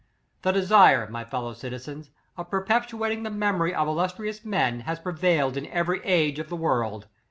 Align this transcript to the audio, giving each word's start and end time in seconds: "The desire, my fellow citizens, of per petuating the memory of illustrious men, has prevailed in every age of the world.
"The 0.41 0.51
desire, 0.51 1.07
my 1.11 1.23
fellow 1.23 1.53
citizens, 1.53 2.09
of 2.35 2.49
per 2.49 2.65
petuating 2.65 3.21
the 3.23 3.29
memory 3.29 3.71
of 3.75 3.87
illustrious 3.87 4.43
men, 4.43 4.79
has 4.79 4.97
prevailed 4.99 5.57
in 5.57 5.67
every 5.67 6.03
age 6.03 6.39
of 6.39 6.49
the 6.49 6.55
world. 6.55 7.05